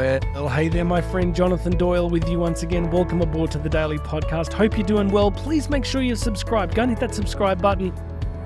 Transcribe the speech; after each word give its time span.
Well, 0.00 0.48
hey 0.48 0.68
there, 0.68 0.86
my 0.86 1.02
friend 1.02 1.34
Jonathan 1.34 1.76
Doyle 1.76 2.08
with 2.08 2.26
you 2.26 2.38
once 2.38 2.62
again. 2.62 2.90
Welcome 2.90 3.20
aboard 3.20 3.50
to 3.50 3.58
the 3.58 3.68
Daily 3.68 3.98
Podcast. 3.98 4.50
Hope 4.50 4.78
you're 4.78 4.86
doing 4.86 5.10
well. 5.10 5.30
Please 5.30 5.68
make 5.68 5.84
sure 5.84 6.00
you 6.00 6.16
subscribe. 6.16 6.74
Go 6.74 6.84
and 6.84 6.90
hit 6.90 7.00
that 7.00 7.14
subscribe 7.14 7.60
button. 7.60 7.92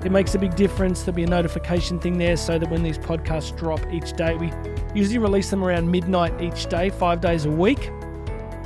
It 0.03 0.11
makes 0.11 0.35
a 0.35 0.37
big 0.37 0.53
difference. 0.57 1.03
There'll 1.03 1.15
be 1.15 1.23
a 1.23 1.27
notification 1.27 1.97
thing 1.97 2.17
there 2.17 2.35
so 2.35 2.59
that 2.59 2.69
when 2.69 2.83
these 2.83 2.97
podcasts 2.97 3.55
drop 3.55 3.79
each 3.89 4.11
day, 4.17 4.35
we 4.35 4.51
usually 4.93 5.17
release 5.17 5.49
them 5.49 5.63
around 5.63 5.89
midnight 5.89 6.41
each 6.41 6.65
day, 6.65 6.89
five 6.89 7.21
days 7.21 7.45
a 7.45 7.49
week. 7.49 7.89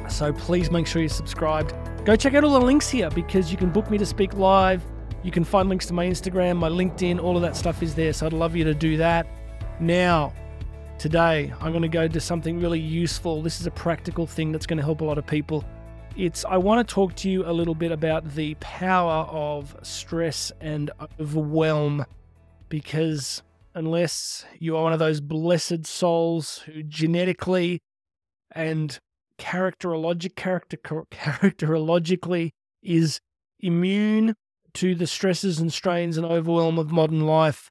So 0.08 0.34
please 0.34 0.72
make 0.72 0.88
sure 0.88 1.04
you're 1.04 1.10
subscribed. 1.10 1.76
Go 2.06 2.16
check 2.16 2.34
out 2.34 2.44
all 2.44 2.54
the 2.54 2.66
links 2.66 2.90
here 2.90 3.12
because 3.12 3.52
you 3.52 3.58
can 3.60 3.70
book 3.70 3.92
me 3.92 4.00
to 4.00 4.06
speak 4.06 4.34
live. 4.34 4.84
You 5.22 5.30
can 5.30 5.44
find 5.44 5.70
links 5.70 5.86
to 5.86 5.94
my 5.94 6.08
Instagram, 6.08 6.58
my 6.58 6.70
LinkedIn, 6.70 7.22
all 7.22 7.36
of 7.36 7.44
that 7.44 7.56
stuff 7.56 7.84
is 7.84 7.94
there. 7.94 8.14
So 8.14 8.26
I'd 8.26 8.34
love 8.34 8.56
you 8.56 8.64
to 8.64 8.74
do 8.74 8.98
that. 8.98 9.28
Now, 9.80 10.34
Today, 11.00 11.54
I'm 11.62 11.72
going 11.72 11.82
to 11.82 11.88
go 11.88 12.10
to 12.10 12.20
something 12.20 12.60
really 12.60 12.78
useful. 12.78 13.42
This 13.42 13.62
is 13.62 13.66
a 13.66 13.72
practical 13.72 14.28
thing 14.28 14.52
that's 14.52 14.66
going 14.66 14.80
to 14.80 14.84
help 14.84 15.00
a 15.00 15.06
lot 15.06 15.18
of 15.18 15.26
people. 15.26 15.64
It's 16.18 16.44
I 16.44 16.58
want 16.58 16.86
to 16.86 16.94
talk 16.94 17.16
to 17.16 17.30
you 17.30 17.46
a 17.46 17.54
little 17.54 17.74
bit 17.74 17.94
about 17.94 18.36
the 18.36 18.56
power 18.56 19.26
of 19.30 19.78
stress 19.82 20.52
and 20.60 20.92
overwhelm 21.18 22.06
because 22.68 23.44
unless 23.76 24.44
you 24.60 24.76
are 24.76 24.84
one 24.84 24.92
of 24.92 25.00
those 25.00 25.22
blessed 25.22 25.88
souls 25.88 26.58
who 26.66 26.84
genetically 26.84 27.80
and 28.52 29.00
characterologic 29.38 30.36
character 30.36 30.76
characterologically 30.84 32.50
is 32.84 33.22
immune 33.62 34.36
to 34.74 34.96
the 34.96 35.08
stresses 35.08 35.60
and 35.60 35.72
strains 35.72 36.18
and 36.18 36.26
overwhelm 36.26 36.78
of 36.78 36.92
modern 36.92 37.22
life 37.22 37.70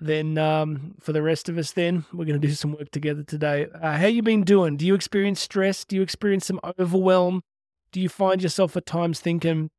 then 0.00 0.38
um, 0.38 0.94
for 1.00 1.12
the 1.12 1.22
rest 1.22 1.48
of 1.48 1.58
us 1.58 1.72
then 1.72 2.04
we're 2.12 2.24
going 2.24 2.40
to 2.40 2.46
do 2.46 2.54
some 2.54 2.72
work 2.72 2.90
together 2.90 3.22
today. 3.22 3.66
Uh, 3.82 3.96
how 3.96 4.06
you 4.06 4.22
been 4.22 4.44
doing? 4.44 4.76
Do 4.76 4.86
you 4.86 4.94
experience 4.94 5.40
stress? 5.40 5.84
Do 5.84 5.96
you 5.96 6.02
experience 6.02 6.46
some 6.46 6.60
overwhelm? 6.78 7.42
Do 7.90 8.00
you 8.00 8.08
find 8.08 8.42
yourself 8.42 8.76
at 8.76 8.86
times 8.86 9.20
thinking 9.20 9.70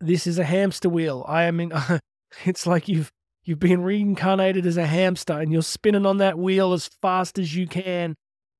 this 0.00 0.26
is 0.26 0.38
a 0.38 0.44
hamster 0.44 0.88
wheel. 0.88 1.24
I 1.26 1.44
am 1.44 1.60
in 1.60 1.72
it's 2.44 2.66
like 2.66 2.88
you've 2.88 3.10
you've 3.44 3.60
been 3.60 3.82
reincarnated 3.82 4.66
as 4.66 4.76
a 4.76 4.86
hamster 4.86 5.34
and 5.34 5.52
you're 5.52 5.62
spinning 5.62 6.06
on 6.06 6.18
that 6.18 6.38
wheel 6.38 6.72
as 6.72 6.88
fast 6.88 7.38
as 7.38 7.54
you 7.54 7.66
can. 7.66 8.16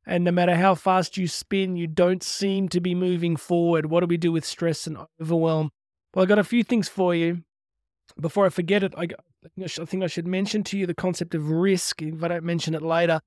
And 0.09 0.23
no 0.23 0.31
matter 0.31 0.55
how 0.55 0.77
fast 0.77 1.17
you 1.17 1.27
spin 1.27 1.77
you 1.77 1.87
don't 1.87 2.23
seem 2.23 2.69
to 2.71 2.81
be 2.81 2.95
moving 2.95 3.37
forward. 3.37 3.87
What 3.87 4.01
do 4.01 4.07
we 4.07 4.17
do 4.17 4.33
with 4.33 4.45
stress 4.45 4.87
and 4.87 4.99
overwhelm? 5.21 5.71
Well 6.15 6.25
i 6.25 6.27
got 6.27 6.39
a 6.39 6.45
few 6.45 6.63
things 6.63 6.89
for 6.89 7.15
you. 7.15 7.43
Before 8.19 8.47
i 8.47 8.51
forget 8.51 8.83
it 8.83 8.95
i 8.97 9.09
I 9.59 9.85
think 9.85 10.03
I 10.03 10.07
should 10.07 10.27
mention 10.27 10.63
to 10.65 10.79
you 10.79 10.87
the 10.87 10.95
concept 10.95 11.35
of 11.35 11.51
risk. 11.51 12.03
If 12.03 12.23
I 12.23 12.29
don't 12.29 12.45
mention 12.45 12.75
it 12.75 12.83
later, 12.83 13.21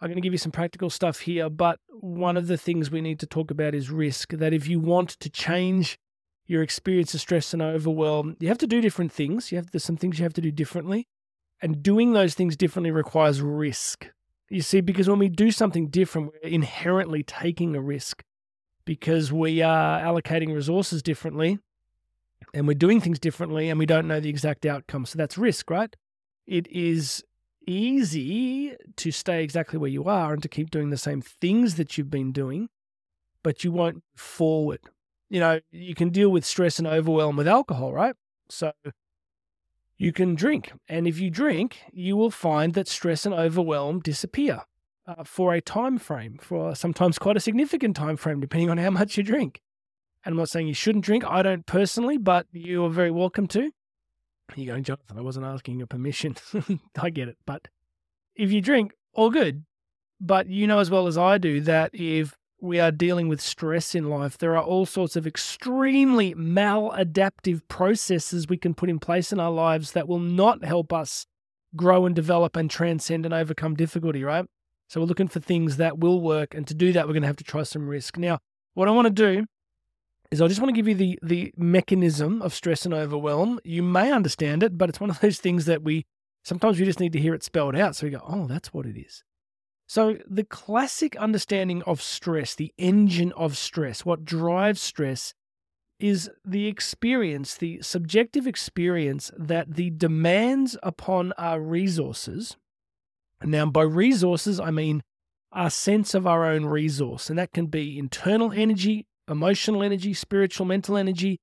I'm 0.00 0.08
going 0.08 0.16
to 0.16 0.22
give 0.22 0.32
you 0.32 0.38
some 0.38 0.52
practical 0.52 0.90
stuff 0.90 1.20
here. 1.20 1.50
But 1.50 1.80
one 1.88 2.36
of 2.36 2.46
the 2.46 2.56
things 2.56 2.90
we 2.90 3.00
need 3.00 3.18
to 3.20 3.26
talk 3.26 3.50
about 3.50 3.74
is 3.74 3.90
risk. 3.90 4.32
That 4.32 4.52
if 4.52 4.68
you 4.68 4.80
want 4.80 5.10
to 5.10 5.30
change 5.30 5.98
your 6.46 6.62
experience 6.62 7.14
of 7.14 7.20
stress 7.20 7.52
and 7.52 7.62
overwhelm, 7.62 8.36
you 8.40 8.48
have 8.48 8.58
to 8.58 8.66
do 8.66 8.80
different 8.80 9.12
things. 9.12 9.52
You 9.52 9.56
have 9.56 9.70
there's 9.70 9.84
some 9.84 9.96
things 9.96 10.18
you 10.18 10.24
have 10.24 10.34
to 10.34 10.40
do 10.40 10.50
differently, 10.50 11.06
and 11.60 11.82
doing 11.82 12.12
those 12.12 12.34
things 12.34 12.56
differently 12.56 12.90
requires 12.90 13.42
risk. 13.42 14.08
You 14.50 14.62
see, 14.62 14.80
because 14.80 15.08
when 15.08 15.18
we 15.18 15.28
do 15.28 15.50
something 15.50 15.88
different, 15.88 16.32
we're 16.32 16.50
inherently 16.50 17.22
taking 17.22 17.76
a 17.76 17.82
risk 17.82 18.24
because 18.86 19.30
we 19.30 19.60
are 19.60 20.00
allocating 20.00 20.54
resources 20.54 21.02
differently 21.02 21.58
and 22.54 22.66
we're 22.66 22.74
doing 22.74 23.00
things 23.00 23.18
differently 23.18 23.68
and 23.68 23.78
we 23.78 23.86
don't 23.86 24.08
know 24.08 24.20
the 24.20 24.28
exact 24.28 24.66
outcome. 24.66 25.06
So 25.06 25.18
that's 25.18 25.38
risk, 25.38 25.70
right? 25.70 25.94
It 26.46 26.66
is 26.68 27.22
easy 27.66 28.74
to 28.96 29.10
stay 29.10 29.42
exactly 29.42 29.78
where 29.78 29.90
you 29.90 30.04
are 30.04 30.32
and 30.32 30.42
to 30.42 30.48
keep 30.48 30.70
doing 30.70 30.90
the 30.90 30.96
same 30.96 31.20
things 31.20 31.76
that 31.76 31.98
you've 31.98 32.10
been 32.10 32.32
doing, 32.32 32.68
but 33.42 33.64
you 33.64 33.72
won't 33.72 34.02
forward. 34.16 34.80
You 35.28 35.40
know, 35.40 35.60
you 35.70 35.94
can 35.94 36.08
deal 36.08 36.30
with 36.30 36.46
stress 36.46 36.78
and 36.78 36.88
overwhelm 36.88 37.36
with 37.36 37.46
alcohol, 37.46 37.92
right? 37.92 38.14
So 38.48 38.72
you 39.98 40.12
can 40.12 40.34
drink. 40.34 40.72
And 40.88 41.06
if 41.06 41.18
you 41.20 41.30
drink, 41.30 41.80
you 41.92 42.16
will 42.16 42.30
find 42.30 42.72
that 42.74 42.88
stress 42.88 43.26
and 43.26 43.34
overwhelm 43.34 44.00
disappear 44.00 44.62
uh, 45.06 45.24
for 45.24 45.52
a 45.52 45.60
time 45.60 45.98
frame, 45.98 46.38
for 46.40 46.74
sometimes 46.74 47.18
quite 47.18 47.36
a 47.36 47.40
significant 47.40 47.96
time 47.96 48.16
frame, 48.16 48.40
depending 48.40 48.70
on 48.70 48.78
how 48.78 48.90
much 48.98 49.16
you 49.16 49.22
drink. 49.22 49.60
And 50.24 50.32
I'm 50.32 50.36
not 50.36 50.48
saying 50.48 50.68
you 50.68 50.74
shouldn't 50.74 51.04
drink. 51.04 51.24
I 51.24 51.42
don't 51.42 51.66
personally, 51.66 52.18
but 52.18 52.46
you 52.52 52.84
are 52.84 52.90
very 52.90 53.10
welcome 53.10 53.46
to. 53.48 53.70
You're 54.56 54.74
going, 54.74 54.84
Jonathan, 54.84 55.18
I 55.18 55.22
wasn't 55.22 55.46
asking 55.46 55.78
your 55.78 55.86
permission. 55.86 56.36
I 57.00 57.10
get 57.10 57.28
it. 57.28 57.36
But 57.46 57.68
if 58.34 58.50
you 58.50 58.60
drink, 58.60 58.92
all 59.12 59.30
good. 59.30 59.64
But 60.20 60.48
you 60.48 60.66
know 60.66 60.78
as 60.78 60.90
well 60.90 61.06
as 61.06 61.16
I 61.16 61.38
do 61.38 61.60
that 61.62 61.90
if 61.92 62.34
we 62.60 62.80
are 62.80 62.90
dealing 62.90 63.28
with 63.28 63.40
stress 63.40 63.94
in 63.94 64.08
life, 64.08 64.36
there 64.36 64.56
are 64.56 64.62
all 64.62 64.84
sorts 64.84 65.14
of 65.14 65.26
extremely 65.26 66.34
maladaptive 66.34 67.60
processes 67.68 68.48
we 68.48 68.56
can 68.56 68.74
put 68.74 68.90
in 68.90 68.98
place 68.98 69.32
in 69.32 69.38
our 69.38 69.50
lives 69.50 69.92
that 69.92 70.08
will 70.08 70.18
not 70.18 70.64
help 70.64 70.92
us 70.92 71.26
grow 71.76 72.06
and 72.06 72.16
develop 72.16 72.56
and 72.56 72.70
transcend 72.70 73.24
and 73.24 73.34
overcome 73.34 73.76
difficulty, 73.76 74.24
right? 74.24 74.44
So 74.88 75.00
we're 75.00 75.06
looking 75.06 75.28
for 75.28 75.40
things 75.40 75.76
that 75.76 75.98
will 75.98 76.20
work. 76.20 76.54
And 76.54 76.66
to 76.66 76.74
do 76.74 76.92
that, 76.92 77.06
we're 77.06 77.12
going 77.12 77.22
to 77.22 77.28
have 77.28 77.36
to 77.36 77.44
try 77.44 77.62
some 77.62 77.86
risk. 77.86 78.16
Now, 78.16 78.38
what 78.74 78.88
I 78.88 78.90
want 78.90 79.06
to 79.06 79.10
do 79.10 79.44
is 80.30 80.42
I 80.42 80.48
just 80.48 80.60
want 80.60 80.74
to 80.74 80.78
give 80.78 80.88
you 80.88 80.94
the 80.94 81.18
the 81.22 81.52
mechanism 81.56 82.42
of 82.42 82.54
stress 82.54 82.84
and 82.84 82.94
overwhelm. 82.94 83.60
You 83.64 83.82
may 83.82 84.12
understand 84.12 84.62
it, 84.62 84.76
but 84.76 84.88
it's 84.88 85.00
one 85.00 85.10
of 85.10 85.20
those 85.20 85.38
things 85.38 85.64
that 85.66 85.82
we 85.82 86.06
sometimes 86.44 86.78
we 86.78 86.84
just 86.84 87.00
need 87.00 87.12
to 87.12 87.20
hear 87.20 87.34
it 87.34 87.42
spelled 87.42 87.76
out. 87.76 87.96
So 87.96 88.06
we 88.06 88.10
go, 88.10 88.22
oh, 88.26 88.46
that's 88.46 88.72
what 88.72 88.86
it 88.86 88.98
is. 88.98 89.22
So 89.86 90.18
the 90.28 90.44
classic 90.44 91.16
understanding 91.16 91.82
of 91.84 92.02
stress, 92.02 92.54
the 92.54 92.74
engine 92.76 93.32
of 93.32 93.56
stress, 93.56 94.04
what 94.04 94.24
drives 94.24 94.82
stress, 94.82 95.32
is 95.98 96.30
the 96.44 96.66
experience, 96.66 97.54
the 97.56 97.80
subjective 97.80 98.46
experience 98.46 99.30
that 99.36 99.74
the 99.74 99.90
demands 99.90 100.76
upon 100.82 101.32
our 101.38 101.60
resources. 101.60 102.56
Now, 103.42 103.66
by 103.66 103.82
resources, 103.82 104.60
I 104.60 104.70
mean 104.70 105.02
our 105.52 105.70
sense 105.70 106.14
of 106.14 106.26
our 106.26 106.44
own 106.44 106.66
resource, 106.66 107.30
and 107.30 107.38
that 107.38 107.52
can 107.52 107.66
be 107.66 107.98
internal 107.98 108.52
energy, 108.52 109.06
emotional 109.28 109.82
energy, 109.82 110.14
spiritual, 110.14 110.66
mental 110.66 110.96
energy, 110.96 111.40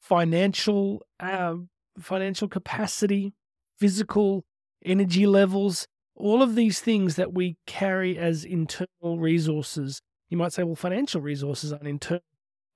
financial, 0.00 1.02
uh, 1.20 1.54
financial 1.98 2.48
capacity, 2.48 3.32
physical 3.78 4.44
energy 4.84 5.26
levels, 5.26 5.86
all 6.14 6.42
of 6.42 6.54
these 6.54 6.80
things 6.80 7.16
that 7.16 7.32
we 7.32 7.56
carry 7.66 8.16
as 8.18 8.44
internal 8.44 9.18
resources. 9.18 10.00
You 10.28 10.36
might 10.36 10.52
say, 10.52 10.62
well, 10.62 10.76
financial 10.76 11.20
resources 11.20 11.72
aren't 11.72 11.86
internal. 11.86 12.22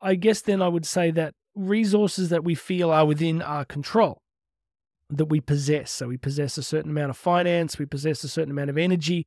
I 0.01 0.15
guess 0.15 0.41
then 0.41 0.63
I 0.63 0.69
would 0.69 0.87
say 0.87 1.11
that 1.13 1.35
resources 1.55 2.29
that 2.29 2.45
we 2.45 2.55
feel 2.55 2.91
are 2.91 3.05
within 3.05 3.43
our 3.43 3.65
control, 3.65 4.23
that 5.11 5.27
we 5.27 5.41
possess. 5.41 5.91
So 5.91 6.09
we 6.09 6.17
possess 6.17 6.57
a 6.57 6.63
certain 6.63 6.91
amount 6.91 7.11
of 7.11 7.17
finance, 7.17 7.79
we 7.79 7.87
possess 7.87 8.23
a 8.25 8.29
certain 8.29 8.53
amount 8.53 8.71
of 8.71 8.79
energy, 8.79 9.27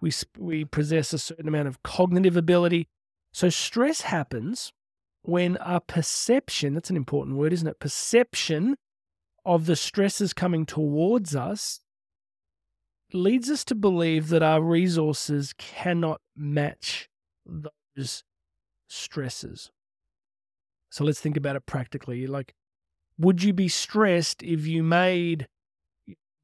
we, 0.00 0.10
we 0.38 0.64
possess 0.64 1.12
a 1.12 1.18
certain 1.18 1.48
amount 1.48 1.68
of 1.68 1.82
cognitive 1.82 2.36
ability, 2.36 2.88
so 3.36 3.50
stress 3.50 4.00
happens 4.00 4.72
when 5.20 5.58
our 5.58 5.80
perception, 5.80 6.72
that's 6.72 6.88
an 6.88 6.96
important 6.96 7.36
word, 7.36 7.52
isn't 7.52 7.68
it? 7.68 7.78
Perception 7.78 8.76
of 9.44 9.66
the 9.66 9.76
stresses 9.76 10.32
coming 10.32 10.64
towards 10.64 11.36
us 11.36 11.80
leads 13.12 13.50
us 13.50 13.62
to 13.66 13.74
believe 13.74 14.30
that 14.30 14.42
our 14.42 14.62
resources 14.62 15.52
cannot 15.58 16.22
match 16.34 17.10
those 17.44 18.24
stresses. 18.88 19.70
So 20.88 21.04
let's 21.04 21.20
think 21.20 21.36
about 21.36 21.56
it 21.56 21.66
practically. 21.66 22.26
Like, 22.26 22.54
would 23.18 23.42
you 23.42 23.52
be 23.52 23.68
stressed 23.68 24.42
if 24.42 24.66
you 24.66 24.82
made 24.82 25.46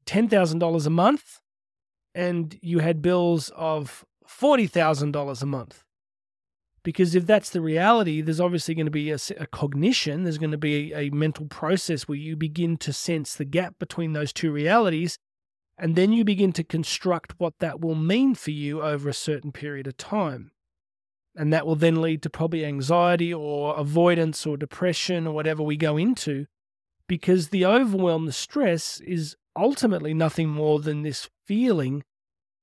$10,000 0.05 0.85
a 0.85 0.89
month 0.91 1.39
and 2.13 2.55
you 2.61 2.79
had 2.79 3.01
bills 3.01 3.49
of 3.55 4.05
$40,000 4.29 5.41
a 5.41 5.45
month? 5.47 5.83
Because 6.83 7.15
if 7.15 7.25
that's 7.25 7.49
the 7.49 7.61
reality, 7.61 8.21
there's 8.21 8.41
obviously 8.41 8.75
going 8.75 8.87
to 8.87 8.91
be 8.91 9.09
a, 9.11 9.17
a 9.37 9.47
cognition, 9.47 10.23
there's 10.23 10.37
going 10.37 10.51
to 10.51 10.57
be 10.57 10.91
a, 10.93 11.07
a 11.07 11.09
mental 11.11 11.45
process 11.45 12.07
where 12.07 12.17
you 12.17 12.35
begin 12.35 12.75
to 12.77 12.91
sense 12.91 13.35
the 13.35 13.45
gap 13.45 13.79
between 13.79 14.13
those 14.13 14.33
two 14.33 14.51
realities. 14.51 15.17
And 15.77 15.95
then 15.95 16.11
you 16.11 16.23
begin 16.23 16.51
to 16.53 16.63
construct 16.63 17.39
what 17.39 17.53
that 17.59 17.79
will 17.79 17.95
mean 17.95 18.35
for 18.35 18.51
you 18.51 18.81
over 18.81 19.09
a 19.09 19.13
certain 19.13 19.51
period 19.51 19.87
of 19.87 19.97
time. 19.97 20.51
And 21.35 21.51
that 21.51 21.65
will 21.65 21.75
then 21.75 22.01
lead 22.01 22.21
to 22.23 22.29
probably 22.29 22.63
anxiety 22.63 23.33
or 23.33 23.75
avoidance 23.75 24.45
or 24.45 24.55
depression 24.55 25.25
or 25.25 25.33
whatever 25.33 25.63
we 25.63 25.77
go 25.77 25.97
into, 25.97 26.45
because 27.07 27.49
the 27.49 27.65
overwhelm, 27.65 28.27
the 28.27 28.31
stress 28.31 28.99
is 29.01 29.35
ultimately 29.55 30.13
nothing 30.13 30.49
more 30.49 30.79
than 30.79 31.01
this 31.01 31.29
feeling 31.47 32.03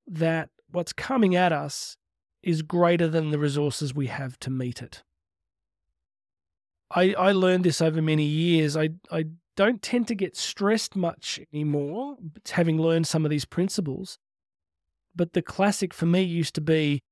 that 0.06 0.50
what's 0.70 0.93
coming 0.93 1.34
at 1.34 1.52
us 1.52 1.96
is 2.42 2.62
greater 2.62 3.08
than 3.08 3.31
the 3.31 3.38
resources 3.38 3.94
we 3.94 4.06
have 4.06 4.38
to 4.40 4.50
meet 4.50 4.82
it. 4.82 5.02
I, 6.92 7.14
I 7.14 7.32
learned 7.32 7.64
this 7.64 7.81
over 7.81 8.02
many 8.02 8.25
years. 8.25 8.76
I, 8.76 8.90
I 9.10 9.26
don't 9.56 9.82
tend 9.82 10.08
to 10.08 10.14
get 10.14 10.37
stressed 10.37 10.96
much 10.96 11.38
anymore, 11.52 12.16
having 12.50 12.81
learned 12.81 13.06
some 13.06 13.25
of 13.25 13.31
these 13.31 13.44
principles. 13.44 14.19
But 15.14 15.32
the 15.34 15.42
classic 15.42 15.92
for 15.92 16.06
me 16.06 16.22
used 16.22 16.54
to 16.54 16.60
be 16.60 17.02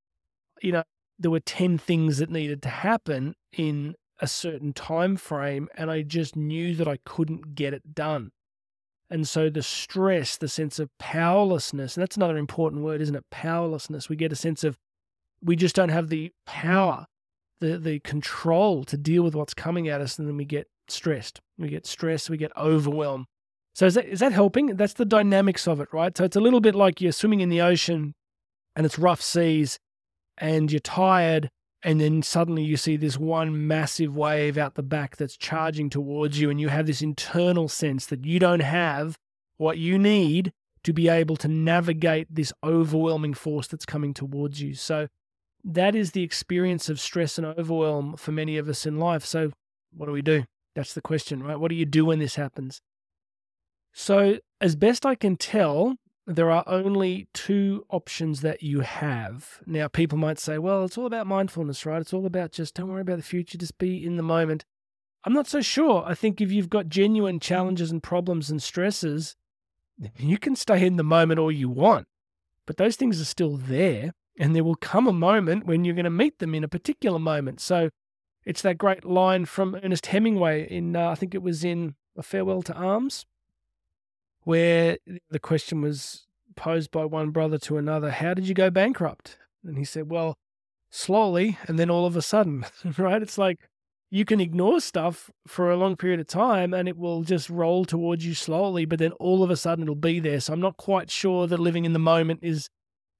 you 0.62 0.72
know, 0.72 0.84
there 1.18 1.30
were 1.30 1.40
10 1.40 1.78
things 1.78 2.18
that 2.18 2.30
needed 2.30 2.62
to 2.62 2.68
happen 2.68 3.34
in 3.52 3.94
a 4.20 4.26
certain 4.26 4.72
time 4.72 5.16
frame 5.16 5.68
and 5.76 5.90
I 5.90 6.02
just 6.02 6.36
knew 6.36 6.74
that 6.74 6.88
I 6.88 6.98
couldn't 7.04 7.54
get 7.54 7.72
it 7.72 7.94
done. 7.94 8.30
And 9.10 9.26
so 9.26 9.48
the 9.48 9.62
stress, 9.62 10.36
the 10.36 10.48
sense 10.48 10.78
of 10.78 10.90
powerlessness, 10.98 11.96
and 11.96 12.02
that's 12.02 12.16
another 12.16 12.36
important 12.36 12.82
word, 12.82 13.00
isn't 13.00 13.14
it? 13.14 13.24
Powerlessness. 13.30 14.08
We 14.08 14.16
get 14.16 14.32
a 14.32 14.36
sense 14.36 14.64
of 14.64 14.76
we 15.42 15.56
just 15.56 15.74
don't 15.74 15.88
have 15.90 16.08
the 16.08 16.32
power, 16.46 17.06
the 17.60 17.78
the 17.78 18.00
control 18.00 18.84
to 18.84 18.96
deal 18.96 19.22
with 19.22 19.34
what's 19.34 19.54
coming 19.54 19.88
at 19.88 20.00
us, 20.00 20.18
and 20.18 20.28
then 20.28 20.36
we 20.36 20.44
get 20.44 20.68
stressed. 20.88 21.40
We 21.58 21.68
get 21.68 21.86
stressed, 21.86 22.30
we 22.30 22.36
get 22.36 22.56
overwhelmed. 22.56 23.26
So 23.74 23.86
is 23.86 23.94
that 23.94 24.06
is 24.06 24.20
that 24.20 24.32
helping? 24.32 24.76
That's 24.76 24.94
the 24.94 25.04
dynamics 25.04 25.68
of 25.68 25.80
it, 25.80 25.88
right? 25.92 26.16
So 26.16 26.24
it's 26.24 26.36
a 26.36 26.40
little 26.40 26.60
bit 26.60 26.74
like 26.74 27.00
you're 27.00 27.12
swimming 27.12 27.40
in 27.40 27.48
the 27.48 27.60
ocean 27.60 28.14
and 28.74 28.86
it's 28.86 28.98
rough 28.98 29.22
seas 29.22 29.78
and 30.36 30.70
you're 30.70 30.80
tired 30.80 31.50
and 31.82 32.00
then 32.00 32.22
suddenly 32.22 32.62
you 32.62 32.76
see 32.76 32.96
this 32.96 33.18
one 33.18 33.66
massive 33.66 34.14
wave 34.14 34.58
out 34.58 34.74
the 34.74 34.82
back 34.82 35.16
that's 35.16 35.36
charging 35.36 35.88
towards 35.90 36.40
you 36.40 36.50
and 36.50 36.60
you 36.60 36.68
have 36.68 36.86
this 36.86 37.02
internal 37.02 37.68
sense 37.68 38.06
that 38.06 38.24
you 38.24 38.38
don't 38.38 38.62
have 38.62 39.16
what 39.56 39.78
you 39.78 39.98
need 39.98 40.52
to 40.84 40.92
be 40.92 41.08
able 41.08 41.36
to 41.36 41.48
navigate 41.48 42.26
this 42.30 42.52
overwhelming 42.64 43.34
force 43.34 43.66
that's 43.66 43.86
coming 43.86 44.14
towards 44.14 44.60
you 44.60 44.74
so 44.74 45.08
that 45.74 45.94
is 45.94 46.12
the 46.12 46.22
experience 46.22 46.88
of 46.88 46.98
stress 46.98 47.38
and 47.38 47.46
overwhelm 47.46 48.16
for 48.16 48.32
many 48.32 48.56
of 48.56 48.68
us 48.68 48.86
in 48.86 48.98
life 48.98 49.24
so 49.24 49.52
what 49.94 50.06
do 50.06 50.12
we 50.12 50.22
do 50.22 50.44
that's 50.74 50.94
the 50.94 51.00
question 51.00 51.42
right 51.42 51.60
what 51.60 51.68
do 51.68 51.74
you 51.74 51.86
do 51.86 52.04
when 52.04 52.18
this 52.18 52.36
happens 52.36 52.80
so 53.92 54.38
as 54.60 54.76
best 54.76 55.04
i 55.04 55.14
can 55.14 55.36
tell 55.36 55.96
there 56.28 56.50
are 56.50 56.62
only 56.66 57.26
two 57.32 57.86
options 57.88 58.42
that 58.42 58.62
you 58.62 58.80
have. 58.80 59.60
Now, 59.66 59.88
people 59.88 60.18
might 60.18 60.38
say, 60.38 60.58
well, 60.58 60.84
it's 60.84 60.98
all 60.98 61.06
about 61.06 61.26
mindfulness, 61.26 61.86
right? 61.86 62.02
It's 62.02 62.12
all 62.12 62.26
about 62.26 62.52
just 62.52 62.74
don't 62.74 62.90
worry 62.90 63.00
about 63.00 63.16
the 63.16 63.22
future, 63.22 63.56
just 63.56 63.78
be 63.78 64.04
in 64.04 64.18
the 64.18 64.22
moment. 64.22 64.66
I'm 65.24 65.32
not 65.32 65.46
so 65.46 65.62
sure. 65.62 66.04
I 66.06 66.14
think 66.14 66.40
if 66.40 66.52
you've 66.52 66.68
got 66.68 66.88
genuine 66.88 67.40
challenges 67.40 67.90
and 67.90 68.02
problems 68.02 68.50
and 68.50 68.62
stresses, 68.62 69.36
you 70.18 70.36
can 70.36 70.54
stay 70.54 70.86
in 70.86 70.96
the 70.96 71.02
moment 71.02 71.40
all 71.40 71.50
you 71.50 71.70
want, 71.70 72.06
but 72.66 72.76
those 72.76 72.96
things 72.96 73.20
are 73.22 73.26
still 73.26 73.56
there. 73.56 74.12
And 74.38 74.54
there 74.54 74.64
will 74.64 74.76
come 74.76 75.06
a 75.06 75.12
moment 75.12 75.66
when 75.66 75.84
you're 75.84 75.94
going 75.94 76.04
to 76.04 76.10
meet 76.10 76.38
them 76.38 76.54
in 76.54 76.64
a 76.64 76.68
particular 76.68 77.18
moment. 77.18 77.60
So 77.60 77.90
it's 78.44 78.62
that 78.62 78.78
great 78.78 79.04
line 79.04 79.44
from 79.44 79.78
Ernest 79.82 80.06
Hemingway 80.06 80.66
in, 80.70 80.94
uh, 80.96 81.10
I 81.10 81.14
think 81.16 81.34
it 81.34 81.42
was 81.42 81.64
in 81.64 81.96
A 82.16 82.22
Farewell 82.22 82.62
to 82.62 82.74
Arms 82.74 83.26
where 84.44 84.96
the 85.28 85.38
question 85.38 85.82
was 85.82 86.26
posed 86.56 86.90
by 86.90 87.04
one 87.04 87.30
brother 87.30 87.58
to 87.58 87.76
another, 87.76 88.10
How 88.10 88.32
did 88.32 88.48
you 88.48 88.54
go 88.54 88.70
bankrupt? 88.70 89.36
And 89.62 89.76
he 89.76 89.84
said, 89.84 90.08
Well, 90.08 90.38
slowly, 90.88 91.58
and 91.66 91.78
then 91.78 91.90
all 91.90 92.06
of 92.06 92.16
a 92.16 92.22
sudden, 92.22 92.64
right? 92.96 93.20
It's 93.20 93.36
like 93.36 93.58
you 94.10 94.24
can 94.24 94.40
ignore 94.40 94.80
stuff 94.80 95.30
for 95.46 95.70
a 95.70 95.76
long 95.76 95.96
period 95.96 96.18
of 96.18 96.26
time 96.26 96.72
and 96.72 96.88
it 96.88 96.96
will 96.96 97.22
just 97.22 97.50
roll 97.50 97.84
towards 97.84 98.24
you 98.24 98.32
slowly, 98.32 98.86
but 98.86 98.98
then 98.98 99.12
all 99.12 99.42
of 99.42 99.50
a 99.50 99.56
sudden 99.56 99.82
it'll 99.82 99.94
be 99.94 100.18
there. 100.18 100.40
So 100.40 100.54
I'm 100.54 100.60
not 100.60 100.78
quite 100.78 101.10
sure 101.10 101.46
that 101.46 101.60
living 101.60 101.84
in 101.84 101.92
the 101.92 101.98
moment 101.98 102.40
is 102.42 102.70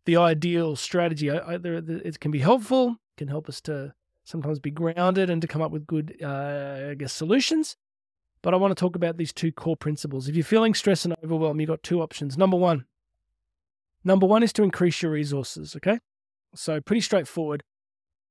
the 0.08 0.16
ideal 0.16 0.75
strategy. 0.75 1.28
It 1.28 2.19
can 2.19 2.31
be 2.31 2.38
helpful, 2.38 2.96
can 3.19 3.28
help 3.28 3.46
us 3.46 3.60
to 3.62 3.93
sometimes 4.25 4.58
be 4.58 4.70
grounded 4.70 5.28
and 5.28 5.43
to 5.43 5.46
come 5.46 5.60
up 5.60 5.70
with 5.70 5.87
good, 5.87 6.16
uh, 6.22 6.88
I 6.93 6.94
guess, 6.94 7.12
solutions. 7.12 7.76
But 8.40 8.55
I 8.55 8.56
want 8.56 8.70
to 8.70 8.81
talk 8.81 8.96
about 8.96 9.19
these 9.19 9.34
two 9.34 9.52
core 9.52 9.76
principles. 9.76 10.26
If 10.26 10.34
you're 10.34 10.46
feeling 10.46 10.72
stress 10.72 11.05
and 11.05 11.14
overwhelm, 11.22 11.60
you've 11.60 11.69
got 11.69 11.82
two 11.82 12.00
options. 12.00 12.38
Number 12.38 12.56
one, 12.56 12.87
number 14.02 14.25
one 14.25 14.43
is 14.43 14.50
to 14.55 14.62
increase 14.62 15.02
your 15.02 15.12
resources. 15.12 15.76
Okay. 15.76 15.99
So 16.54 16.81
pretty 16.81 17.02
straightforward, 17.02 17.62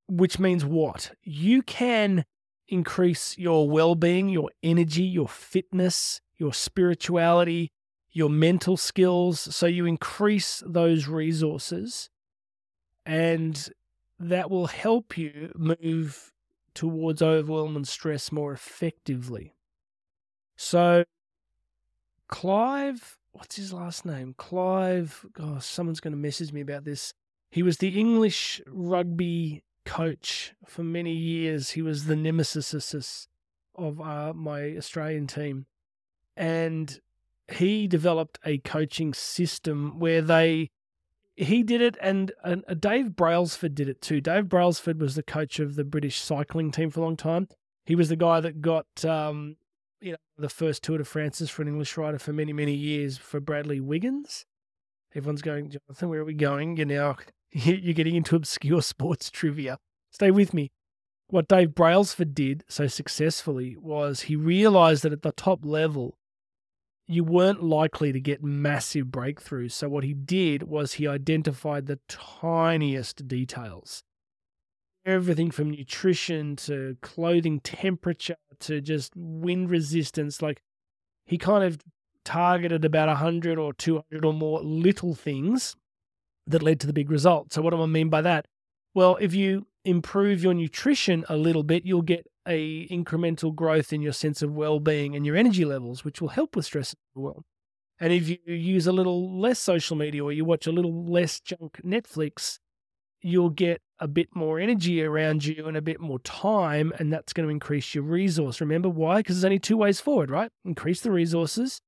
which 0.08 0.40
means 0.40 0.66
what? 0.66 1.12
You 1.22 1.62
can 1.62 2.26
increase 2.68 3.38
your 3.38 3.70
well 3.70 3.94
being, 3.94 4.30
your 4.30 4.50
energy, 4.64 5.04
your 5.04 5.28
fitness, 5.28 6.22
your 6.40 6.56
spirituality, 6.56 7.72
your 8.18 8.30
mental 8.32 8.76
skills. 8.76 9.40
So 9.56 9.68
you 9.68 9.86
increase 9.86 10.64
those 10.66 11.08
resources 11.08 12.10
and 13.06 13.70
that 14.20 14.50
will 14.50 14.66
help 14.66 15.18
you 15.18 15.52
move 15.56 16.34
towards 16.74 17.22
overwhelm 17.22 17.76
and 17.76 17.88
stress 17.88 18.32
more 18.32 18.52
effectively. 18.52 19.54
So, 20.56 21.06
Clive, 22.28 23.20
what's 23.34 23.56
his 23.56 23.72
last 23.72 24.04
name? 24.04 24.34
Clive, 24.36 25.24
gosh, 25.34 25.66
someone's 25.66 26.00
going 26.00 26.14
to 26.14 26.18
message 26.18 26.52
me 26.52 26.62
about 26.62 26.86
this. 26.86 27.14
He 27.52 27.62
was 27.62 27.78
the 27.78 27.90
English 28.00 28.62
rugby 28.66 29.64
coach 29.86 30.56
for 30.66 30.84
many 30.84 31.14
years. 31.14 31.70
He 31.70 31.84
was 31.84 32.06
the 32.06 32.16
nemesis 32.16 33.28
of 33.76 34.02
uh, 34.02 34.34
my 34.34 34.76
Australian 34.76 35.28
team. 35.28 35.68
And 36.36 37.00
he 37.52 37.88
developed 37.88 38.40
a 38.46 38.58
coaching 38.60 39.14
system 39.14 40.00
where 40.00 40.22
they 40.22 40.70
he 41.36 41.62
did 41.62 41.82
it 41.82 41.96
and 42.02 42.32
uh, 42.44 42.56
Dave 42.74 43.16
Brailsford 43.16 43.76
did 43.76 43.88
it 43.88 44.02
too. 44.02 44.20
Dave 44.20 44.50
Brailsford 44.50 45.00
was 45.00 45.16
the 45.16 45.24
coach 45.24 45.60
of 45.60 45.76
the 45.76 45.84
British 45.84 46.20
cycling 46.20 46.72
team 46.72 46.90
for 46.90 47.00
a 47.00 47.04
long 47.04 47.16
time. 47.16 47.48
He 47.86 47.96
was 47.96 48.10
the 48.10 48.16
guy 48.16 48.40
that 48.40 48.62
got 48.62 49.06
um, 49.06 49.56
you 50.02 50.12
know, 50.12 50.18
the 50.38 50.50
first 50.50 50.84
Tour 50.84 50.98
de 50.98 51.04
France 51.04 51.48
for 51.50 51.62
an 51.62 51.68
English 51.68 51.96
rider 51.96 52.20
for 52.20 52.34
many, 52.34 52.54
many 52.54 52.74
years 52.74 53.18
for 53.18 53.40
Bradley 53.40 53.80
Wiggins. 53.80 54.46
Everyone's 55.16 55.42
going, 55.42 55.70
Jonathan, 55.70 56.10
where 56.10 56.22
are 56.22 56.26
we 56.26 56.34
going? 56.34 56.76
You're 56.76 56.86
now 56.86 57.18
you're 57.52 57.94
getting 57.94 58.16
into 58.16 58.36
obscure 58.36 58.82
sports 58.84 59.30
trivia. 59.30 59.78
Stay 60.12 60.32
with 60.32 60.54
me. 60.54 60.72
What 61.30 61.48
Dave 61.48 61.76
Brailsford 61.76 62.34
did 62.34 62.64
so 62.70 62.88
successfully 62.88 63.76
was 63.78 64.22
he 64.22 64.36
realized 64.36 65.04
that 65.04 65.12
at 65.12 65.24
the 65.24 65.34
top 65.34 65.66
level, 65.66 66.18
you 67.08 67.24
weren't 67.24 67.64
likely 67.64 68.12
to 68.12 68.20
get 68.20 68.44
massive 68.44 69.08
breakthroughs. 69.08 69.72
So 69.72 69.88
what 69.88 70.04
he 70.04 70.14
did 70.14 70.64
was 70.64 70.94
he 70.94 71.08
identified 71.08 71.86
the 71.86 72.00
tiniest 72.08 73.28
details 73.28 74.04
everything 75.08 75.50
from 75.50 75.72
nutrition 75.72 76.56
to 76.58 76.98
clothing 77.02 77.62
temperature 77.62 78.36
to 78.60 78.82
just 78.82 79.14
wind 79.16 79.70
resistance. 79.70 80.42
Like 80.42 80.62
he 81.26 81.38
kind 81.38 81.64
of 81.64 81.80
targeted 82.26 82.84
about 82.84 83.08
100 83.08 83.58
or 83.58 83.74
200 83.74 84.26
or 84.26 84.34
more 84.34 84.62
little 84.62 85.16
things 85.16 85.76
that 86.46 86.62
led 86.62 86.80
to 86.82 86.88
the 86.88 86.94
big 86.94 87.10
result. 87.10 87.54
So, 87.54 87.62
what 87.62 87.72
do 87.72 87.82
I 87.82 87.86
mean 87.86 88.10
by 88.10 88.22
that? 88.22 88.48
Well, 88.94 89.18
if 89.22 89.34
you 89.34 89.68
improve 89.86 90.44
your 90.44 90.54
nutrition 90.54 91.24
a 91.30 91.38
little 91.38 91.64
bit, 91.64 91.86
you'll 91.86 92.02
get 92.02 92.28
a 92.48 92.88
incremental 92.88 93.54
growth 93.54 93.92
in 93.92 94.02
your 94.02 94.14
sense 94.14 94.42
of 94.42 94.54
well-being 94.54 95.16
and 95.16 95.26
your 95.26 95.36
energy 95.36 95.66
levels, 95.66 96.04
which 96.04 96.22
will 96.22 96.30
help 96.30 96.56
with 96.56 96.66
stress 96.66 96.94
as 96.94 96.96
well. 97.16 97.44
And 98.00 98.14
if 98.14 98.30
you 98.30 98.38
use 98.46 98.88
a 98.88 98.92
little 98.92 99.40
less 99.40 99.60
social 99.60 99.98
media 99.98 100.24
or 100.24 100.32
you 100.32 100.46
watch 100.46 100.68
a 100.68 100.72
little 100.72 101.06
less 101.06 101.40
junk 101.40 101.82
Netflix, 101.84 102.60
you'll 103.22 103.50
get 103.50 103.82
a 104.00 104.08
bit 104.08 104.30
more 104.36 104.60
energy 104.60 105.04
around 105.04 105.44
you 105.46 105.66
and 105.68 105.76
a 105.76 105.82
bit 105.82 106.00
more 106.00 106.20
time, 106.20 106.94
and 107.00 107.12
that's 107.12 107.34
going 107.34 107.48
to 107.48 107.52
increase 107.52 107.96
your 107.96 108.04
resource. 108.04 108.62
Remember 108.62 108.90
why? 108.90 109.18
Because 109.18 109.38
there's 109.38 109.46
only 109.46 109.60
two 109.60 109.78
ways 109.78 110.00
forward, 110.00 110.30
right? 110.30 110.52
Increase 110.64 111.02
the 111.02 111.12
resources, 111.12 111.82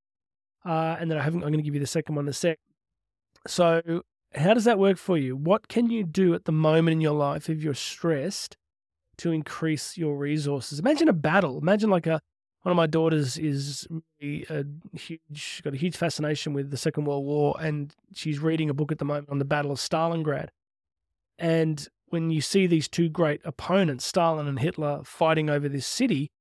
uh, 0.66 0.98
and 1.00 1.10
then 1.10 1.18
I. 1.20 1.26
I'm 1.26 1.40
going 1.40 1.54
to 1.54 1.62
give 1.62 1.76
you 1.76 1.80
the 1.80 1.88
second 1.88 2.16
one 2.16 2.26
in 2.26 2.30
a 2.30 2.34
sec. 2.34 2.58
So, 3.48 4.02
how 4.34 4.56
does 4.56 4.66
that 4.66 4.80
work 4.80 4.98
for 4.98 5.18
you? 5.18 5.36
What 5.36 5.68
can 5.68 5.90
you 5.90 6.04
do 6.04 6.34
at 6.34 6.46
the 6.46 6.52
moment 6.52 6.94
in 6.94 7.02
your 7.02 7.14
life 7.14 7.50
if 7.50 7.62
you're 7.62 7.74
stressed 7.76 8.58
to 9.20 9.32
increase 9.32 9.98
your 9.98 10.18
resources? 10.18 10.80
Imagine 10.80 11.10
a 11.10 11.14
battle. 11.14 11.58
Imagine 11.58 11.90
like 11.90 12.08
a 12.08 12.22
one 12.64 12.72
of 12.72 12.76
my 12.76 12.88
daughters 12.88 13.38
is 13.38 13.88
a 14.22 14.66
huge 14.94 15.62
got 15.64 15.74
a 15.74 15.78
huge 15.78 15.96
fascination 15.96 16.54
with 16.54 16.72
the 16.72 16.78
Second 16.78 17.06
World 17.06 17.26
War, 17.26 17.56
and 17.60 17.96
she's 18.14 18.40
reading 18.40 18.70
a 18.70 18.74
book 18.74 18.92
at 18.92 18.98
the 18.98 19.06
moment 19.06 19.30
on 19.30 19.40
the 19.40 19.46
Battle 19.46 19.72
of 19.72 19.78
Stalingrad. 19.78 20.50
And 21.38 21.88
when 22.08 22.32
you 22.32 22.42
see 22.42 22.68
these 22.68 22.90
two 22.90 23.08
great 23.08 23.40
opponents, 23.46 24.06
Stalin 24.06 24.48
and 24.48 24.60
Hitler, 24.60 25.02
fighting 25.06 25.50
over 25.50 25.70
this 25.70 25.86
city, 25.86 26.32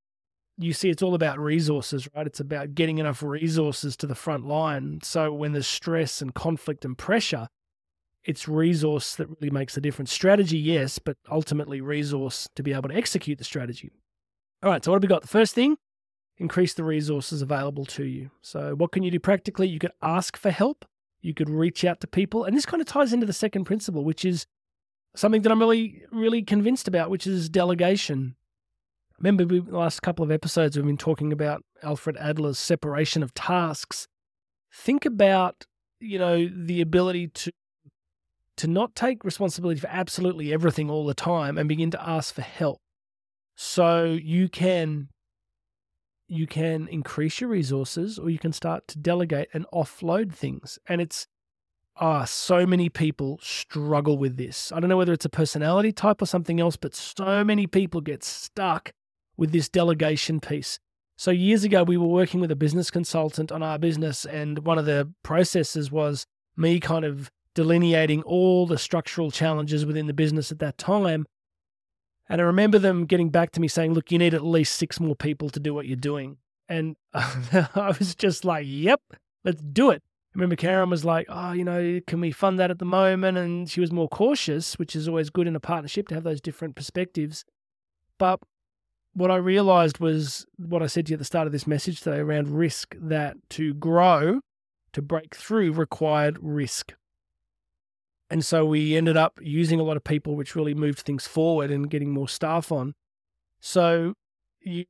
you 0.56 0.72
see 0.72 0.90
it's 0.90 1.02
all 1.02 1.14
about 1.14 1.38
resources, 1.38 2.08
right? 2.16 2.26
It's 2.26 2.40
about 2.40 2.74
getting 2.74 2.98
enough 2.98 3.22
resources 3.22 3.96
to 3.98 4.08
the 4.08 4.16
front 4.16 4.44
line. 4.44 4.98
So 5.04 5.32
when 5.32 5.52
there's 5.52 5.68
stress 5.68 6.20
and 6.20 6.34
conflict 6.34 6.84
and 6.84 6.98
pressure, 6.98 7.46
it's 8.28 8.46
resource 8.46 9.16
that 9.16 9.26
really 9.26 9.50
makes 9.50 9.74
the 9.74 9.80
difference. 9.80 10.12
Strategy, 10.12 10.58
yes, 10.58 10.98
but 10.98 11.16
ultimately 11.30 11.80
resource 11.80 12.46
to 12.54 12.62
be 12.62 12.74
able 12.74 12.90
to 12.90 12.94
execute 12.94 13.38
the 13.38 13.44
strategy. 13.44 13.90
All 14.62 14.70
right, 14.70 14.84
so 14.84 14.90
what 14.90 14.96
have 14.96 15.02
we 15.02 15.08
got? 15.08 15.22
The 15.22 15.28
first 15.28 15.54
thing, 15.54 15.78
increase 16.36 16.74
the 16.74 16.84
resources 16.84 17.40
available 17.40 17.86
to 17.86 18.04
you. 18.04 18.30
So 18.42 18.74
what 18.74 18.92
can 18.92 19.02
you 19.02 19.10
do 19.10 19.18
practically? 19.18 19.66
You 19.66 19.78
could 19.78 19.92
ask 20.02 20.36
for 20.36 20.50
help. 20.50 20.84
You 21.22 21.32
could 21.32 21.48
reach 21.48 21.86
out 21.86 22.02
to 22.02 22.06
people. 22.06 22.44
And 22.44 22.54
this 22.54 22.66
kind 22.66 22.82
of 22.82 22.86
ties 22.86 23.14
into 23.14 23.24
the 23.24 23.32
second 23.32 23.64
principle, 23.64 24.04
which 24.04 24.26
is 24.26 24.46
something 25.16 25.40
that 25.40 25.50
I'm 25.50 25.58
really, 25.58 26.02
really 26.12 26.42
convinced 26.42 26.86
about, 26.86 27.08
which 27.08 27.26
is 27.26 27.48
delegation. 27.48 28.36
Remember, 29.18 29.46
we, 29.46 29.60
the 29.60 29.78
last 29.78 30.02
couple 30.02 30.22
of 30.22 30.30
episodes, 30.30 30.76
we've 30.76 30.84
been 30.84 30.98
talking 30.98 31.32
about 31.32 31.64
Alfred 31.82 32.18
Adler's 32.18 32.58
separation 32.58 33.22
of 33.22 33.32
tasks. 33.32 34.06
Think 34.70 35.06
about, 35.06 35.64
you 35.98 36.18
know, 36.18 36.46
the 36.46 36.82
ability 36.82 37.28
to 37.28 37.52
to 38.58 38.66
not 38.66 38.94
take 38.94 39.24
responsibility 39.24 39.80
for 39.80 39.88
absolutely 39.88 40.52
everything 40.52 40.90
all 40.90 41.06
the 41.06 41.14
time 41.14 41.56
and 41.58 41.68
begin 41.68 41.90
to 41.90 42.08
ask 42.08 42.34
for 42.34 42.42
help. 42.42 42.78
So 43.56 44.04
you 44.04 44.48
can 44.48 45.08
you 46.30 46.46
can 46.46 46.88
increase 46.88 47.40
your 47.40 47.48
resources 47.48 48.18
or 48.18 48.28
you 48.28 48.38
can 48.38 48.52
start 48.52 48.86
to 48.88 48.98
delegate 48.98 49.48
and 49.54 49.64
offload 49.72 50.32
things. 50.32 50.78
And 50.86 51.00
it's 51.00 51.26
ah, 51.96 52.24
so 52.24 52.66
many 52.66 52.88
people 52.88 53.38
struggle 53.42 54.18
with 54.18 54.36
this. 54.36 54.70
I 54.70 54.78
don't 54.78 54.90
know 54.90 54.96
whether 54.96 55.12
it's 55.12 55.24
a 55.24 55.30
personality 55.30 55.90
type 55.90 56.22
or 56.22 56.26
something 56.26 56.60
else, 56.60 56.76
but 56.76 56.94
so 56.94 57.42
many 57.42 57.66
people 57.66 58.00
get 58.00 58.22
stuck 58.22 58.92
with 59.36 59.52
this 59.52 59.68
delegation 59.68 60.40
piece. 60.40 60.78
So 61.16 61.30
years 61.30 61.64
ago, 61.64 61.82
we 61.82 61.96
were 61.96 62.06
working 62.06 62.40
with 62.40 62.50
a 62.50 62.56
business 62.56 62.90
consultant 62.90 63.50
on 63.50 63.62
our 63.62 63.78
business, 63.78 64.24
and 64.24 64.60
one 64.60 64.78
of 64.78 64.86
the 64.86 65.12
processes 65.24 65.90
was 65.90 66.26
me 66.56 66.78
kind 66.78 67.04
of 67.04 67.30
delineating 67.58 68.22
all 68.22 68.68
the 68.68 68.78
structural 68.78 69.32
challenges 69.32 69.84
within 69.84 70.06
the 70.06 70.12
business 70.12 70.52
at 70.52 70.60
that 70.60 70.78
time. 70.78 71.26
And 72.28 72.40
I 72.40 72.44
remember 72.44 72.78
them 72.78 73.04
getting 73.04 73.30
back 73.30 73.50
to 73.50 73.60
me 73.60 73.66
saying, 73.66 73.94
look, 73.94 74.12
you 74.12 74.18
need 74.18 74.32
at 74.32 74.44
least 74.44 74.76
six 74.76 75.00
more 75.00 75.16
people 75.16 75.50
to 75.50 75.58
do 75.58 75.74
what 75.74 75.84
you're 75.84 75.96
doing. 75.96 76.36
And 76.68 76.94
I 77.12 77.92
was 77.98 78.14
just 78.14 78.44
like, 78.44 78.64
yep, 78.68 79.00
let's 79.44 79.60
do 79.60 79.90
it. 79.90 80.04
I 80.06 80.38
remember 80.38 80.54
Karen 80.54 80.88
was 80.88 81.04
like, 81.04 81.26
oh, 81.28 81.50
you 81.50 81.64
know, 81.64 81.98
can 82.06 82.20
we 82.20 82.30
fund 82.30 82.60
that 82.60 82.70
at 82.70 82.78
the 82.78 82.84
moment? 82.84 83.36
And 83.38 83.68
she 83.68 83.80
was 83.80 83.90
more 83.90 84.08
cautious, 84.08 84.78
which 84.78 84.94
is 84.94 85.08
always 85.08 85.28
good 85.28 85.48
in 85.48 85.56
a 85.56 85.60
partnership 85.60 86.06
to 86.08 86.14
have 86.14 86.22
those 86.22 86.40
different 86.40 86.76
perspectives. 86.76 87.44
But 88.18 88.38
what 89.14 89.32
I 89.32 89.36
realized 89.36 89.98
was 89.98 90.46
what 90.58 90.80
I 90.80 90.86
said 90.86 91.06
to 91.06 91.10
you 91.10 91.14
at 91.16 91.18
the 91.18 91.24
start 91.24 91.48
of 91.48 91.52
this 91.52 91.66
message 91.66 92.02
today 92.02 92.18
around 92.18 92.56
risk 92.56 92.94
that 93.00 93.36
to 93.50 93.74
grow, 93.74 94.42
to 94.92 95.02
break 95.02 95.34
through 95.34 95.72
required 95.72 96.38
risk. 96.40 96.94
And 98.30 98.44
so 98.44 98.64
we 98.64 98.96
ended 98.96 99.16
up 99.16 99.38
using 99.42 99.80
a 99.80 99.82
lot 99.82 99.96
of 99.96 100.04
people, 100.04 100.36
which 100.36 100.54
really 100.54 100.74
moved 100.74 101.00
things 101.00 101.26
forward 101.26 101.70
and 101.70 101.88
getting 101.88 102.10
more 102.10 102.28
staff 102.28 102.70
on. 102.70 102.94
So 103.60 104.14
you 104.60 104.84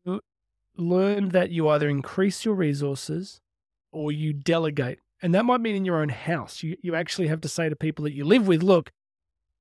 learn 0.77 1.31
that 1.31 1.51
you 1.51 1.69
either 1.69 1.89
increase 1.89 2.45
your 2.45 2.55
resources 2.55 3.41
or 3.93 4.11
you 4.13 4.33
delegate. 4.33 4.99
And 5.23 5.35
that 5.35 5.45
might 5.45 5.61
mean 5.61 5.77
in 5.77 5.85
your 5.85 6.01
own 6.01 6.11
house. 6.11 6.63
You, 6.63 6.77
you 6.83 6.95
actually 6.95 7.29
have 7.29 7.41
to 7.43 7.49
say 7.49 7.69
to 7.69 7.77
people 7.77 8.05
that 8.05 8.15
you 8.15 8.25
live 8.25 8.47
with, 8.47 8.63
look, 8.63 8.91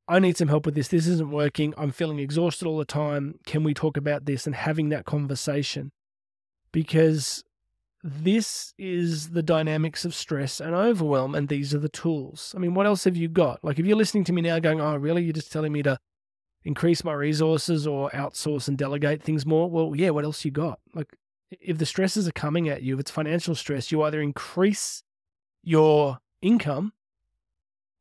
I 0.07 0.19
need 0.19 0.38
some 0.38 0.48
help 0.48 0.65
with 0.65 0.75
this. 0.75 0.88
This 0.88 1.07
isn't 1.07 1.31
working. 1.31 1.74
I'm 1.77 1.91
feeling 1.91 2.19
exhausted 2.19 2.67
all 2.67 2.77
the 2.77 2.86
time. 2.86 3.39
Can 3.46 3.63
we 3.63 3.74
talk 3.74 3.98
about 3.98 4.25
this 4.25 4.46
and 4.46 4.55
having 4.55 4.89
that 4.89 5.05
conversation? 5.05 5.91
Because 6.72 7.43
this 8.09 8.73
is 8.77 9.31
the 9.31 9.43
dynamics 9.43 10.05
of 10.05 10.15
stress 10.15 10.61
and 10.61 10.73
overwhelm, 10.73 11.35
and 11.35 11.49
these 11.49 11.75
are 11.75 11.79
the 11.79 11.89
tools. 11.89 12.53
I 12.55 12.59
mean, 12.59 12.73
what 12.73 12.85
else 12.85 13.03
have 13.03 13.17
you 13.17 13.27
got? 13.27 13.61
Like, 13.65 13.79
if 13.79 13.85
you're 13.85 13.97
listening 13.97 14.23
to 14.25 14.33
me 14.33 14.41
now 14.41 14.59
going, 14.59 14.79
oh, 14.79 14.95
really? 14.95 15.23
You're 15.23 15.33
just 15.33 15.51
telling 15.51 15.73
me 15.73 15.83
to 15.83 15.99
increase 16.63 17.03
my 17.03 17.11
resources 17.11 17.85
or 17.85 18.09
outsource 18.11 18.69
and 18.69 18.77
delegate 18.77 19.21
things 19.21 19.45
more? 19.45 19.69
Well, 19.69 19.93
yeah, 19.93 20.11
what 20.11 20.23
else 20.23 20.45
you 20.45 20.51
got? 20.51 20.79
Like, 20.93 21.17
if 21.59 21.79
the 21.79 21.85
stresses 21.85 22.29
are 22.29 22.33
coming 22.33 22.69
at 22.69 22.81
you, 22.81 22.93
if 22.93 23.01
it's 23.01 23.11
financial 23.11 23.55
stress, 23.55 23.91
you 23.91 24.01
either 24.03 24.21
increase 24.21 25.03
your 25.61 26.19
income 26.41 26.93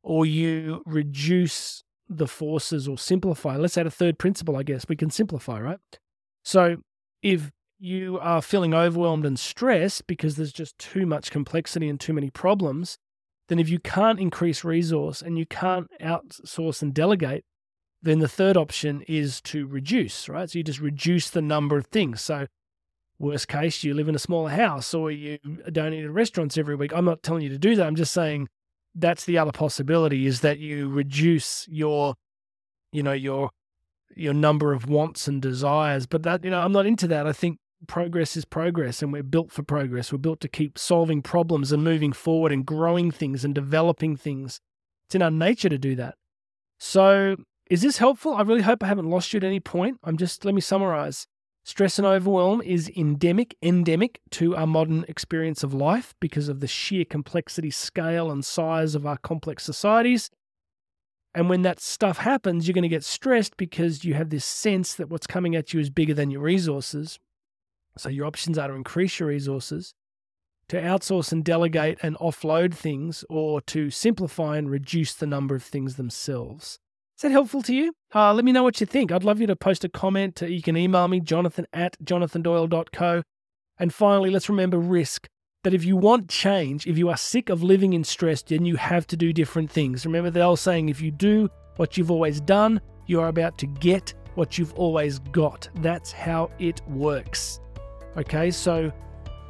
or 0.03 0.25
you 0.25 0.83
reduce 0.85 1.83
the 2.07 2.27
forces 2.27 2.87
or 2.87 2.97
simplify. 2.97 3.57
Let's 3.57 3.77
add 3.77 3.87
a 3.87 3.91
third 3.91 4.17
principle, 4.17 4.55
I 4.55 4.63
guess. 4.63 4.85
We 4.87 4.95
can 4.95 5.09
simplify, 5.09 5.59
right? 5.59 5.79
So 6.45 6.77
if 7.21 7.51
you 7.79 8.17
are 8.21 8.41
feeling 8.41 8.73
overwhelmed 8.73 9.25
and 9.25 9.39
stressed 9.39 10.07
because 10.07 10.35
there's 10.35 10.53
just 10.53 10.77
too 10.77 11.05
much 11.05 11.31
complexity 11.31 11.87
and 11.87 11.99
too 11.99 12.13
many 12.13 12.29
problems, 12.29 12.97
then 13.49 13.59
if 13.59 13.69
you 13.69 13.79
can't 13.79 14.19
increase 14.19 14.63
resource 14.63 15.21
and 15.21 15.37
you 15.37 15.45
can't 15.45 15.87
outsource 16.01 16.81
and 16.81 16.93
delegate, 16.93 17.45
then 18.01 18.19
the 18.19 18.27
third 18.27 18.57
option 18.57 19.01
is 19.07 19.41
to 19.41 19.65
reduce, 19.65 20.29
right? 20.29 20.49
So 20.49 20.59
you 20.59 20.63
just 20.63 20.79
reduce 20.79 21.29
the 21.29 21.41
number 21.41 21.77
of 21.77 21.87
things. 21.87 22.21
So, 22.21 22.47
worst 23.19 23.47
case, 23.47 23.83
you 23.83 23.93
live 23.93 24.09
in 24.09 24.15
a 24.15 24.19
smaller 24.19 24.51
house 24.51 24.93
or 24.93 25.11
you 25.11 25.39
don't 25.71 25.93
eat 25.93 26.03
at 26.03 26.11
restaurants 26.11 26.57
every 26.57 26.75
week. 26.75 26.93
I'm 26.93 27.05
not 27.05 27.23
telling 27.23 27.43
you 27.43 27.49
to 27.49 27.57
do 27.57 27.75
that. 27.75 27.87
I'm 27.87 27.95
just 27.95 28.13
saying 28.13 28.47
that's 28.93 29.25
the 29.25 29.37
other 29.37 29.51
possibility 29.51 30.25
is 30.25 30.41
that 30.41 30.59
you 30.59 30.89
reduce 30.89 31.67
your, 31.67 32.15
you 32.91 33.03
know, 33.03 33.13
your 33.13 33.51
your 34.15 34.33
number 34.33 34.73
of 34.73 34.87
wants 34.87 35.27
and 35.27 35.41
desires. 35.41 36.07
But 36.07 36.23
that, 36.23 36.43
you 36.43 36.49
know, 36.49 36.59
I'm 36.59 36.71
not 36.71 36.85
into 36.85 37.07
that. 37.07 37.27
I 37.27 37.33
think 37.33 37.59
progress 37.87 38.35
is 38.35 38.45
progress 38.45 39.01
and 39.01 39.13
we're 39.13 39.23
built 39.23 39.51
for 39.51 39.63
progress. 39.63 40.11
We're 40.11 40.17
built 40.17 40.39
to 40.41 40.47
keep 40.47 40.77
solving 40.77 41.21
problems 41.21 41.71
and 41.71 41.83
moving 41.83 42.13
forward 42.13 42.51
and 42.51 42.65
growing 42.65 43.11
things 43.11 43.45
and 43.45 43.53
developing 43.53 44.15
things. 44.15 44.59
It's 45.07 45.15
in 45.15 45.21
our 45.21 45.31
nature 45.31 45.69
to 45.69 45.77
do 45.77 45.95
that. 45.95 46.15
So, 46.79 47.37
is 47.69 47.81
this 47.81 47.97
helpful? 47.97 48.33
I 48.33 48.41
really 48.41 48.61
hope 48.61 48.83
I 48.83 48.87
haven't 48.87 49.09
lost 49.09 49.33
you 49.33 49.37
at 49.37 49.43
any 49.43 49.59
point. 49.59 49.99
I'm 50.03 50.17
just, 50.17 50.45
let 50.45 50.55
me 50.55 50.61
summarize. 50.61 51.27
Stress 51.65 51.99
and 51.99 52.07
overwhelm 52.07 52.61
is 52.61 52.89
endemic, 52.95 53.57
endemic 53.61 54.21
to 54.31 54.55
our 54.55 54.65
modern 54.65 55.03
experience 55.09 55.63
of 55.63 55.73
life 55.73 56.15
because 56.21 56.47
of 56.47 56.61
the 56.61 56.67
sheer 56.67 57.03
complexity, 57.03 57.69
scale, 57.69 58.31
and 58.31 58.45
size 58.45 58.95
of 58.95 59.05
our 59.05 59.17
complex 59.17 59.63
societies. 59.65 60.29
And 61.35 61.49
when 61.49 61.63
that 61.63 61.81
stuff 61.81 62.19
happens, 62.19 62.67
you're 62.67 62.73
going 62.73 62.83
to 62.83 62.87
get 62.87 63.03
stressed 63.03 63.57
because 63.57 64.05
you 64.05 64.13
have 64.13 64.29
this 64.29 64.45
sense 64.45 64.95
that 64.95 65.09
what's 65.09 65.27
coming 65.27 65.57
at 65.57 65.73
you 65.73 65.79
is 65.81 65.89
bigger 65.89 66.13
than 66.13 66.31
your 66.31 66.41
resources. 66.41 67.19
So 67.97 68.09
your 68.09 68.25
options 68.25 68.57
are 68.57 68.67
to 68.67 68.73
increase 68.73 69.19
your 69.19 69.29
resources, 69.29 69.93
to 70.69 70.81
outsource 70.81 71.31
and 71.31 71.43
delegate 71.43 71.97
and 72.01 72.15
offload 72.17 72.73
things, 72.73 73.23
or 73.29 73.61
to 73.61 73.89
simplify 73.89 74.57
and 74.57 74.69
reduce 74.69 75.13
the 75.13 75.27
number 75.27 75.55
of 75.55 75.63
things 75.63 75.95
themselves. 75.95 76.79
Is 77.17 77.23
that 77.23 77.31
helpful 77.31 77.63
to 77.63 77.73
you? 77.73 77.93
Uh, 78.13 78.31
let 78.33 78.45
me 78.45 78.51
know 78.51 78.63
what 78.63 78.79
you 78.79 78.85
think. 78.85 79.11
I'd 79.11 79.23
love 79.23 79.41
you 79.41 79.47
to 79.47 79.55
post 79.55 79.83
a 79.83 79.89
comment. 79.89 80.41
You 80.41 80.61
can 80.61 80.77
email 80.77 81.07
me, 81.07 81.19
jonathan 81.19 81.65
at 81.73 81.97
jonathandoyle.co. 82.03 83.23
And 83.79 83.93
finally, 83.93 84.29
let's 84.29 84.49
remember 84.49 84.77
risk. 84.77 85.27
That 85.63 85.73
if 85.73 85.83
you 85.83 85.97
want 85.97 86.29
change, 86.29 86.85
if 86.85 86.97
you 86.97 87.09
are 87.09 87.17
sick 87.17 87.49
of 87.49 87.63
living 87.63 87.93
in 87.93 88.03
stress, 88.03 88.43
then 88.43 88.65
you 88.65 88.75
have 88.75 89.07
to 89.07 89.17
do 89.17 89.33
different 89.33 89.71
things. 89.71 90.05
Remember 90.05 90.29
the 90.29 90.43
old 90.43 90.59
saying 90.59 90.89
if 90.89 91.01
you 91.01 91.09
do 91.11 91.49
what 91.77 91.97
you've 91.97 92.11
always 92.11 92.39
done, 92.39 92.79
you 93.07 93.19
are 93.19 93.27
about 93.27 93.57
to 93.57 93.65
get 93.65 94.13
what 94.35 94.57
you've 94.57 94.73
always 94.75 95.17
got. 95.19 95.67
That's 95.77 96.11
how 96.11 96.51
it 96.59 96.81
works. 96.87 97.59
Okay, 98.17 98.49
so 98.49 98.91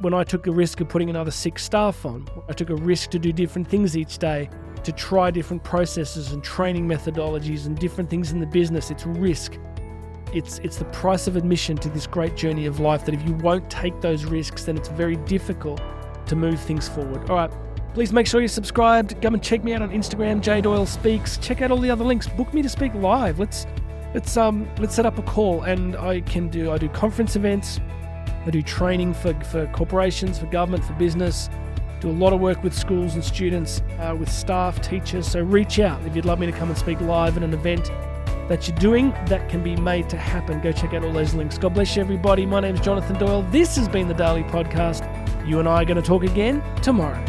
when 0.00 0.12
I 0.12 0.24
took 0.24 0.42
the 0.42 0.52
risk 0.52 0.80
of 0.82 0.90
putting 0.90 1.08
another 1.08 1.30
six 1.30 1.64
staff 1.64 2.04
on, 2.04 2.28
I 2.50 2.52
took 2.52 2.68
a 2.68 2.76
risk 2.76 3.08
to 3.10 3.18
do 3.18 3.32
different 3.32 3.66
things 3.66 3.96
each 3.96 4.18
day, 4.18 4.50
to 4.84 4.92
try 4.92 5.30
different 5.30 5.64
processes 5.64 6.32
and 6.32 6.44
training 6.44 6.86
methodologies 6.86 7.64
and 7.64 7.78
different 7.78 8.10
things 8.10 8.30
in 8.30 8.40
the 8.40 8.46
business. 8.46 8.90
It's 8.90 9.06
risk. 9.06 9.58
It's 10.34 10.58
it's 10.58 10.76
the 10.76 10.84
price 10.86 11.26
of 11.26 11.36
admission 11.36 11.78
to 11.78 11.88
this 11.88 12.06
great 12.06 12.36
journey 12.36 12.66
of 12.66 12.78
life 12.78 13.06
that 13.06 13.14
if 13.14 13.26
you 13.26 13.32
won't 13.36 13.70
take 13.70 13.98
those 14.02 14.26
risks, 14.26 14.64
then 14.64 14.76
it's 14.76 14.88
very 14.88 15.16
difficult 15.16 15.80
to 16.26 16.36
move 16.36 16.60
things 16.60 16.86
forward. 16.86 17.30
All 17.30 17.36
right. 17.36 17.50
Please 17.94 18.12
make 18.12 18.26
sure 18.26 18.42
you're 18.42 18.48
subscribed. 18.48 19.20
Come 19.22 19.32
and 19.32 19.42
check 19.42 19.64
me 19.64 19.72
out 19.72 19.80
on 19.80 19.90
Instagram, 19.90 20.42
J 20.42 20.60
Doyle 20.60 20.84
Speaks. 20.84 21.38
Check 21.38 21.62
out 21.62 21.70
all 21.70 21.78
the 21.78 21.90
other 21.90 22.04
links. 22.04 22.28
Book 22.28 22.52
me 22.52 22.60
to 22.60 22.68
speak 22.68 22.92
live. 22.92 23.38
Let's 23.38 23.66
let's 24.12 24.36
um 24.36 24.68
let's 24.78 24.94
set 24.94 25.06
up 25.06 25.18
a 25.18 25.22
call 25.22 25.62
and 25.62 25.96
I 25.96 26.20
can 26.20 26.50
do 26.50 26.70
I 26.70 26.76
do 26.76 26.90
conference 26.90 27.34
events, 27.34 27.80
I 28.48 28.50
do 28.50 28.62
training 28.62 29.12
for, 29.12 29.34
for 29.44 29.66
corporations, 29.66 30.38
for 30.38 30.46
government, 30.46 30.82
for 30.82 30.94
business. 30.94 31.50
Do 32.00 32.08
a 32.08 32.10
lot 32.10 32.32
of 32.32 32.40
work 32.40 32.62
with 32.62 32.72
schools 32.72 33.14
and 33.14 33.22
students, 33.22 33.82
uh, 33.98 34.16
with 34.18 34.30
staff, 34.30 34.80
teachers. 34.80 35.28
So 35.30 35.42
reach 35.42 35.78
out 35.80 36.02
if 36.06 36.16
you'd 36.16 36.24
love 36.24 36.38
me 36.38 36.46
to 36.46 36.52
come 36.52 36.70
and 36.70 36.78
speak 36.78 36.98
live 37.02 37.36
at 37.36 37.42
an 37.42 37.52
event 37.52 37.90
that 38.48 38.66
you're 38.66 38.78
doing 38.78 39.10
that 39.26 39.50
can 39.50 39.62
be 39.62 39.76
made 39.76 40.08
to 40.08 40.16
happen. 40.16 40.62
Go 40.62 40.72
check 40.72 40.94
out 40.94 41.04
all 41.04 41.12
those 41.12 41.34
links. 41.34 41.58
God 41.58 41.74
bless 41.74 41.94
you, 41.94 42.00
everybody. 42.00 42.46
My 42.46 42.60
name 42.60 42.74
is 42.74 42.80
Jonathan 42.80 43.18
Doyle. 43.18 43.42
This 43.50 43.76
has 43.76 43.86
been 43.86 44.08
the 44.08 44.14
Daily 44.14 44.44
Podcast. 44.44 45.06
You 45.46 45.58
and 45.58 45.68
I 45.68 45.82
are 45.82 45.84
going 45.84 46.00
to 46.00 46.02
talk 46.02 46.22
again 46.22 46.62
tomorrow. 46.80 47.22